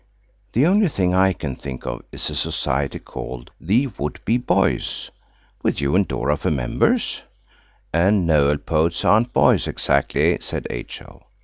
The 0.53 0.65
only 0.65 0.87
thing 0.87 1.13
I 1.13 1.31
can 1.31 1.55
think 1.55 1.85
of 1.85 2.01
is 2.11 2.31
a 2.31 2.35
society 2.35 2.97
called 2.97 3.51
the 3.61 3.85
Would 3.85 4.19
be 4.25 4.39
Boys." 4.39 5.11
"With 5.61 5.79
you 5.79 5.95
and 5.95 6.07
Dora 6.07 6.37
for 6.37 6.49
members." 6.49 7.21
"And 7.93 8.27
Noël–poets 8.27 9.05
aren't 9.05 9.31
boys 9.31 9.67
exactly," 9.67 10.39
said 10.41 10.65
H.O. 10.71 11.25